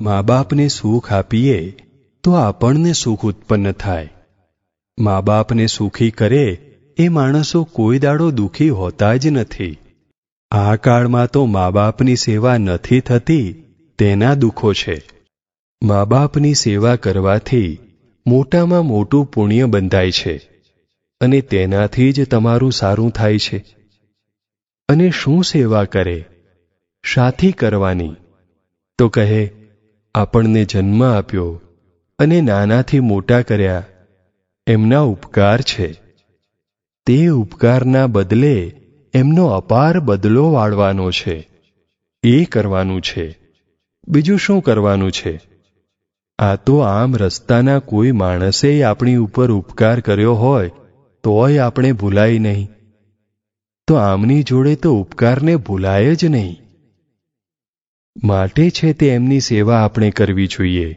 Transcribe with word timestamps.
મા 0.00 0.22
બાપને 0.22 0.68
સુખ 0.68 1.12
આપીએ, 1.12 1.70
તો 2.24 2.32
આપણને 2.32 2.92
સુખ 2.92 3.24
ઉત્પન્ન 3.24 3.72
થાય. 3.72 4.08
મા 4.98 5.20
બાપને 5.20 5.66
સુખી 5.66 6.10
કરે, 6.10 6.52
એ 6.98 7.08
માણસો 7.08 7.64
કોઈ 7.64 7.98
દાડો 7.98 8.30
દુઃખી 8.30 8.70
હોતા 8.70 9.16
જ 9.16 9.28
નથી. 9.28 9.78
આ 10.50 10.76
કાળમાં 10.76 11.30
તો 11.30 11.46
મા 11.46 11.70
બાપની 11.70 12.16
સેવા 12.16 12.58
નથી 12.58 13.00
થતી, 13.00 13.52
તેના 13.98 14.34
દુઃખો 14.34 14.72
છે. 14.72 15.02
મા 15.84 16.04
બાપની 16.04 16.54
સેવા 16.54 16.96
કરવાથી 16.96 17.78
મોટામાં 18.26 18.82
મોટું 18.82 19.26
પુણ્ય 19.26 19.64
બંધાય 19.64 20.10
છે. 20.10 20.50
અને 21.20 21.40
તેનાથી 21.40 22.12
જ 22.12 22.28
તમારું 22.28 22.72
સારું 22.72 23.10
થાય 23.10 23.38
છે. 23.38 23.64
અને 24.88 25.10
શું 25.10 25.44
સેવા 25.44 25.84
કરે? 25.84 26.24
શાથી 27.02 27.52
કરવાની. 27.52 28.14
તો 28.98 29.08
કહે 29.08 29.59
આપણને 30.14 30.64
જન્મ 30.64 31.04
આપ્યો 31.04 31.60
અને 32.18 32.40
નાનાથી 32.40 33.00
મોટા 33.00 33.42
કર્યા. 33.42 33.84
એમના 34.66 35.00
ઉપકાર 35.00 35.60
છે. 35.60 35.92
તે 37.06 37.28
ઉપકારના 37.28 38.06
બદલે 38.06 38.72
એમનો 39.14 39.46
અપાર 39.46 40.00
બદલો 40.00 40.52
વાળવાનો 40.52 41.10
છે. 41.10 41.48
એ 42.22 42.44
કરવાનું 42.44 43.00
છે. 43.00 43.38
બીજું 44.08 44.38
શું 44.38 44.62
કરવાનું 44.62 45.12
છે? 45.12 45.40
આ 46.38 46.56
તો 46.56 46.78
આમ 46.78 47.16
રસ્તાના 47.16 47.78
કોઈ 47.78 48.12
માણસે 48.12 48.82
આપણી 48.82 49.16
ઉપર 49.16 49.50
ઉપકાર 49.50 50.00
કર્યો 50.00 50.34
હોય, 50.34 50.70
તોય 51.22 51.58
આપણે 51.58 51.92
ભૂલાય 51.92 52.38
નહીં. 52.38 52.68
તો 53.86 53.94
આમની 53.94 54.42
જોડે 54.42 54.74
તો 54.74 55.00
ઉપકારને 55.00 55.56
ભૂલાય 55.56 56.14
જ 56.14 56.24
નહીં. 56.24 56.69
માટે 58.16 58.70
છે 58.70 58.92
તે 58.92 59.08
એમની 59.08 59.40
સેવા 59.40 59.84
આપણે 59.84 60.10
કરવી 60.10 60.46
જોઈએ. 60.46 60.96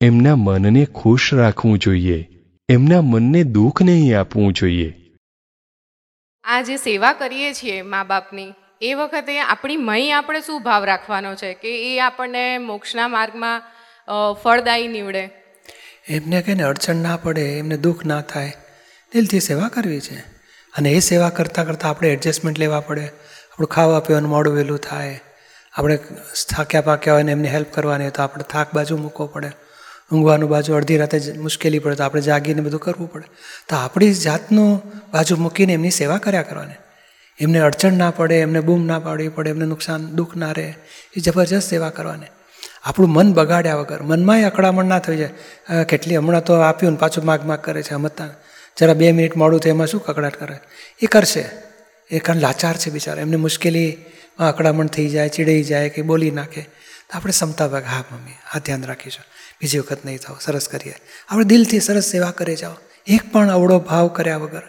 એમના 0.00 0.36
મનને 0.36 0.84
ખુશ 0.84 1.34
રાખવું 1.34 1.78
જોઈએ. 1.78 2.28
એમના 2.68 3.02
મનને 3.02 3.42
દુઃખ 3.44 3.82
નહીં 3.82 4.20
આપવું 4.20 4.52
જોઈએ. 4.52 4.94
આ 6.44 6.62
જે 6.62 6.76
સેવા 6.76 7.12
કરીએ 7.12 7.52
છીએ 7.52 7.82
મા 7.82 8.04
બાપની 8.04 8.52
એ 8.82 8.94
વખતે 8.94 9.38
આપણી 9.40 9.76
મહી 9.76 10.10
આપણે 10.10 10.40
શું 10.40 10.62
ભાવ 10.62 10.84
રાખવાનો 10.84 11.34
છે? 11.34 11.54
કે 11.54 11.94
એ 11.94 11.98
આપણને 11.98 12.58
મોક્ષના 12.58 13.08
માર્ગમાં 13.08 13.62
ફળદાયી 14.34 14.88
નીવડે? 14.88 15.28
એમને 16.08 16.42
કંઈને 16.42 16.62
અડચણ 16.62 16.96
ના 16.96 17.16
પડે 17.16 17.58
એમને 17.58 17.76
દુઃખ 17.76 18.04
ના 18.04 18.20
થાય. 18.20 18.52
દિલથી 19.14 19.40
સેવા 19.40 19.68
કરવી 19.68 20.00
છે. 20.00 20.18
અને 20.74 20.90
એ 20.90 20.98
સેવા 20.98 21.30
કરતાં 21.30 21.66
કરતાં 21.66 21.90
આપણે 21.90 22.12
એડજસ્ટમેન્ટ 22.12 22.58
લેવા 22.58 22.80
પડે. 22.80 23.04
આપણું 23.04 23.68
ખાવા 23.68 24.00
પીવાનું 24.00 24.30
મોડું 24.30 24.54
વહેલું 24.54 24.78
થાય. 24.78 25.20
આપણે 25.74 25.98
થાક્યા 26.48 26.80
પાક્યા 26.80 27.14
હોય 27.14 27.22
ને 27.22 27.32
એમને 27.32 27.48
હેલ્પ 27.48 27.66
કરવાની 27.72 28.04
હોય 28.04 28.10
તો 28.10 28.22
આપણે 28.22 28.44
થાક 28.50 28.74
બાજુ 28.74 28.96
મૂકવો 28.96 29.26
પડે. 29.26 29.50
ઊંઘવાનું 30.12 30.50
બાજુ 30.50 30.74
અડધી 30.74 30.96
રાતે 30.96 31.20
જ 31.20 31.38
મુશ્કેલી 31.38 31.78
પડે 31.78 31.94
તો 31.94 32.04
આપણે 32.04 32.22
જાગીને 32.22 32.60
બધું 32.60 32.80
કરવું 32.80 33.12
પડે. 33.12 33.24
તો 33.68 33.76
આપણી 33.76 34.12
જાતનું 34.12 34.82
બાજુ 35.14 35.36
મૂકીને 35.36 35.72
એમની 35.72 35.90
સેવા 35.90 36.18
કર્યા 36.18 36.42
કરવાની. 36.42 36.74
એમને 37.40 37.58
અડચણ 37.58 37.92
ના 37.92 38.10
પડે, 38.10 38.40
એમને 38.40 38.60
બૂમ 38.60 38.86
ના 38.86 38.98
પાડવી 38.98 39.28
પડે, 39.28 39.50
એમને 39.50 39.64
નુકસાન, 39.64 40.06
દુઃખ 40.06 40.36
ના 40.36 40.52
રહે, 40.52 40.74
એ 41.16 41.20
જબરજસ્ત 41.20 41.70
સેવા 41.70 41.90
કરવાની. 41.90 42.26
આપણું 42.84 43.10
મન 43.10 43.32
બગાડ્યા 43.32 43.76
વગર 43.76 44.02
મનમાંય 44.02 44.44
અકળામણ 44.44 44.84
ના 44.84 44.98
થઈ 44.98 45.16
જાય. 45.16 45.84
કેટલી 45.84 46.16
હમણાં 46.16 46.44
તો 46.44 46.54
આપ્યું 46.54 46.92
ને 46.92 46.98
પાછું 46.98 47.24
માગ 47.24 47.46
માગ 47.46 47.60
કરે 47.60 47.82
છે 47.82 47.94
હમતા 47.94 48.28
જરા 48.80 48.94
બે 48.94 49.12
મિનિટ 49.12 49.36
મોડું 49.36 49.60
તો 49.60 49.68
એમાં 49.68 49.86
શું 49.86 50.04
કકડાટ 50.04 50.36
કરે? 50.36 50.56
એ 51.02 51.06
કરશે. 51.06 51.44
એ 52.10 52.18
કારણ 52.18 52.40
લાચાર 52.40 52.76
છે 52.76 52.90
બિચારા. 52.90 53.20
એમને 53.20 53.36
મુશ્કેલીમાં 53.36 54.14
અકળામણ 54.38 54.86
થઈ 54.86 55.08
જાય, 55.08 55.28
ચીડાઈ 55.28 55.62
જાય 55.62 55.88
કે 55.88 56.02
બોલી 56.02 56.30
નાખે. 56.30 56.60
તો 56.60 57.16
આપણે 57.16 57.30
ક્ષમતા 57.30 57.68
ભાગ, 57.68 57.84
હા, 57.84 58.04
મમ્મી 58.10 58.30
આ 58.54 58.58
ધ્યાન 58.58 58.82
રાખીશું 58.82 59.24
બીજી 59.60 59.78
વખત 59.78 60.04
નહીં 60.04 60.18
થાવ, 60.18 60.36
સરસ 60.40 60.68
કરીએ. 60.68 60.94
આપણે 61.28 61.44
દિલથી 61.44 61.80
સરસ 61.80 62.04
સેવા 62.04 62.30
કરી 62.30 62.56
જાઓ. 62.56 62.74
એક 63.06 63.32
પણ 63.32 63.50
અવળો 63.50 63.78
ભાવ 63.78 64.08
કર્યા 64.08 64.36
વગર. 64.36 64.62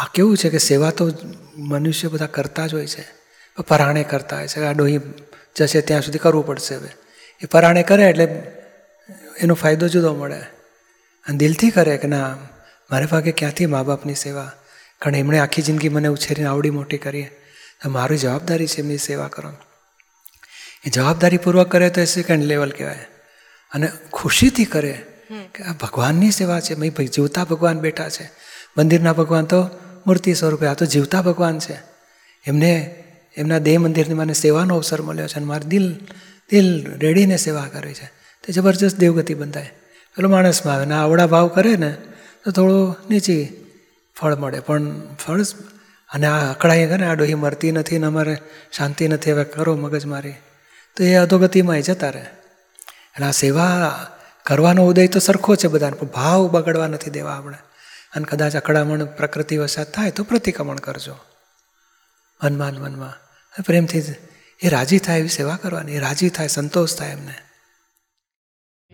આ 0.00 0.06
કેવું 0.14 0.36
છે 0.36 0.50
કે 0.50 0.58
સેવા 0.58 0.90
તો 0.90 1.10
મનુષ્ય 1.56 2.08
બધા 2.08 2.26
કરતા 2.26 2.66
જ 2.66 2.74
હોય 2.74 2.86
છે. 2.86 3.04
પરાણે 3.68 4.04
કરતા 4.04 4.36
હોય 4.36 4.48
છે. 4.48 4.60
આ 4.60 4.72
ડોહી 4.72 5.00
જશે 5.56 5.80
ત્યાં 5.80 6.02
સુધી 6.02 6.18
કરવું 6.18 6.46
પડશે 6.46 6.74
હવે. 6.74 6.88
એ 7.40 7.46
પરાણે 7.46 7.82
કરે 7.82 8.02
એટલે 8.02 8.24
એનો 9.38 9.54
ફાયદો 9.54 9.88
જુદો 9.88 10.14
મળે. 10.14 10.40
અને 11.28 11.38
દિલથી 11.38 11.70
કરે 11.70 11.96
કે 11.96 12.08
ના, 12.08 12.36
મારે 12.90 13.06
ભાગે 13.06 13.32
ક્યાંથી 13.32 13.66
મા 13.66 13.82
બાપની 13.82 14.14
સેવા? 14.14 14.52
કારણ 14.98 15.14
એમણે 15.14 15.38
આખી 15.38 15.62
જિંદગી 15.62 15.88
મને 15.88 16.08
ઉછેરીને 16.08 16.48
આવડી 16.48 16.70
મોટી 16.70 16.98
કરી. 16.98 17.22
તો 17.22 17.41
મારી 17.88 18.16
જવાબદારી 18.16 18.66
છે 18.66 18.80
એમની 18.80 18.98
સેવા 18.98 19.28
કરવાની. 19.28 19.62
એ 20.86 20.90
જવાબદારીપૂર્વક 20.90 21.70
કરે 21.70 21.90
તો 21.90 22.00
એ 22.00 22.04
સેકન્ડ 22.04 22.44
લેવલ 22.44 22.70
કહેવાય. 22.70 23.06
અને 23.72 23.92
ખુશીથી 24.12 24.64
કરે 24.64 25.02
કે 25.54 25.64
આ 25.64 25.72
ભગવાનની 25.72 26.30
સેવા 26.30 26.60
છે 26.60 26.74
ભાઈ 26.74 26.90
ભાઈ 26.90 27.06
જીવતા 27.06 27.44
ભગવાન 27.44 27.80
બેઠા 27.80 28.08
છે. 28.08 28.30
મંદિરના 28.78 29.12
ભગવાન 29.12 29.44
તો 29.44 29.70
મૂર્તિ 30.06 30.34
સ્વરૂપે 30.34 30.66
આ 30.66 30.74
તો 30.74 30.86
જીવતા 30.86 31.22
ભગવાન 31.22 31.58
છે. 31.58 31.78
એમને 32.46 33.04
એમના 33.36 33.58
દેહ 33.58 33.78
મંદિરની 33.78 34.14
મને 34.14 34.32
સેવાનો 34.32 34.74
અવસર 34.74 35.02
મળ્યો 35.02 35.28
છે 35.28 35.34
અને 35.34 35.46
મારે 35.46 35.64
દિલ 35.64 35.94
દિલ 36.50 36.98
રેડીને 36.98 37.36
સેવા 37.36 37.68
કરે 37.72 37.94
છે. 37.94 38.06
તે 38.44 38.52
જબરજસ્ત 38.52 38.96
દેવગતિ 38.96 39.34
બંધાય. 39.34 39.72
પેલો 40.16 40.28
માણસમાં 40.28 40.74
આવે 40.74 40.86
ને 40.86 40.94
આવડા 40.94 41.26
ભાવ 41.26 41.48
કરે 41.48 41.76
ને 41.76 41.96
તો 42.44 42.50
થોડું 42.50 42.96
નીચી 43.10 43.48
ફળ 44.14 44.36
મળે. 44.36 44.60
પણ 44.60 45.00
ફળ 45.16 45.42
અને 46.14 46.26
આ 46.26 46.50
અકળાઈ 46.50 46.86
કરે 46.86 47.06
આ 47.06 47.14
ડોહી 47.14 47.34
મરતી 47.34 47.72
નથી 47.72 47.98
ને 47.98 48.06
અમારે 48.06 48.36
શાંતિ 48.72 49.08
નથી, 49.08 49.32
હવે 49.32 49.44
કરો 49.44 49.76
મગજ 49.76 50.04
મારી. 50.06 50.32
તો 50.96 51.04
એ 51.04 51.14
અધોગતિમાં 51.14 51.80
જતા 51.80 52.10
રહે. 52.10 52.26
એટલે 52.96 53.26
આ 53.26 53.30
સેવા 53.30 53.70
કરવાનો 54.42 54.86
ઉદય 54.86 55.06
તો 55.06 55.18
સરખો 55.18 55.56
છે 55.56 55.68
બધાને, 55.68 55.96
પણ 55.96 56.06
ભાવ 56.06 56.48
બગડવા 56.48 56.86
નથી 56.86 57.10
દેવા 57.10 57.32
આપણે. 57.32 57.56
અને 58.14 58.24
કદાચ 58.24 58.56
અકળામણ 58.56 59.04
પ્રકૃતિ 59.04 59.56
વસાત 59.56 59.94
થાય 59.94 60.10
તો 60.10 60.24
પ્રતિક્રમણ 60.24 60.76
કરજો. 60.76 61.14
મનમાં 62.44 62.72
મનમાં. 62.72 63.12
પ્રેમથી 63.62 64.02
એ 64.60 64.68
રાજી 64.68 64.98
થાય 64.98 65.18
એવી 65.18 65.28
સેવા 65.28 65.58
કરવાની, 65.62 65.92
એ 65.92 65.98
રાજી 65.98 66.28
થાય, 66.28 66.48
સંતોષ 66.48 66.96
થાય 66.96 67.10
એમને. 67.10 67.34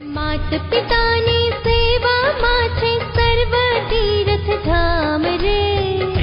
માત 0.05 0.51
પિતાની 0.51 1.51
સેવામાં 1.51 2.69
છે. 2.69 2.88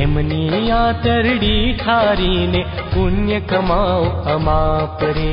એમની 0.04 0.70
આતરડી 0.72 1.64
ઠારીને 1.74 2.62
પુણ્ય 2.94 3.40
કમાઓ 3.46 4.04
અમાપ 4.34 5.02
રે 5.10 5.32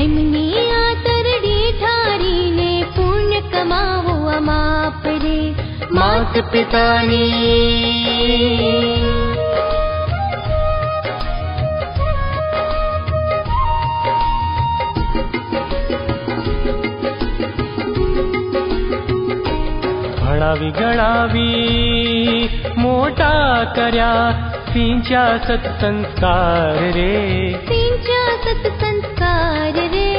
એમની 0.00 0.64
આતરડી 0.76 1.68
ઠારીને 1.74 2.70
પુણ્ય 2.96 3.40
કમાવો 3.50 4.16
અમાપ 4.30 5.06
રે 5.18 5.38
માત 5.90 6.34
પિતાની 6.50 7.34
ભણાવી 20.39 20.71
ગણાવી 20.71 22.49
મોટા 22.77 23.63
કર્યા 23.75 24.31
સિંચા 24.73 25.37
સત્સંસ્કાર 25.37 26.91
રે. 26.91 27.53
સિંચા 27.53 28.37
સત્સંસ્કાર 28.43 29.71
રે. 29.71 30.15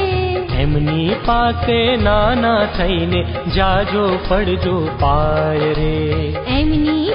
એમની 0.61 1.15
પાસે 1.25 1.95
નાના 1.95 2.65
થઈને 2.65 3.25
જાજો 3.55 4.19
પડજો 4.27 4.89
પાર 4.99 5.57
રે. 5.57 6.35
એમની 6.47 7.13